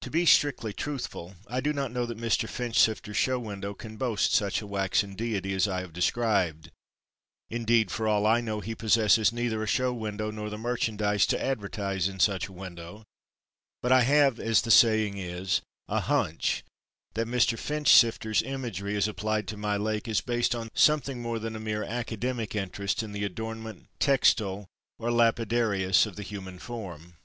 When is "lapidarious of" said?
25.12-26.16